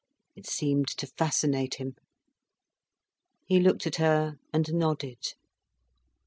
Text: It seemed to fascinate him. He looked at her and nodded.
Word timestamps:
It 0.35 0.47
seemed 0.47 0.87
to 0.97 1.05
fascinate 1.05 1.75
him. 1.75 1.93
He 3.45 3.59
looked 3.59 3.85
at 3.85 3.97
her 3.97 4.37
and 4.51 4.73
nodded. 4.73 5.33